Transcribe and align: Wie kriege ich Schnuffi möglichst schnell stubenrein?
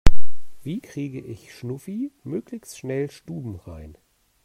Wie 0.63 0.79
kriege 0.81 1.19
ich 1.21 1.53
Schnuffi 1.53 2.11
möglichst 2.23 2.79
schnell 2.79 3.11
stubenrein? 3.11 3.99